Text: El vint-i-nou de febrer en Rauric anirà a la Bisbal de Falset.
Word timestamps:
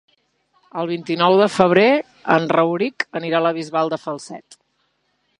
El 0.83 0.87
vint-i-nou 0.91 1.35
de 1.41 1.47
febrer 1.55 1.85
en 2.35 2.47
Rauric 2.57 3.05
anirà 3.19 3.41
a 3.41 3.45
la 3.49 3.53
Bisbal 3.59 3.91
de 3.95 4.01
Falset. 4.07 4.59